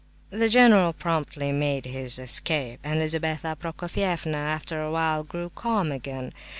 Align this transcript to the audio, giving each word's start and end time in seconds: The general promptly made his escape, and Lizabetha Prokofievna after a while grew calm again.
The 0.31 0.49
general 0.49 0.93
promptly 0.93 1.51
made 1.51 1.85
his 1.85 2.17
escape, 2.17 2.79
and 2.83 2.97
Lizabetha 2.99 3.55
Prokofievna 3.55 4.35
after 4.35 4.81
a 4.81 4.89
while 4.89 5.23
grew 5.23 5.51
calm 5.53 5.91
again. 5.91 6.33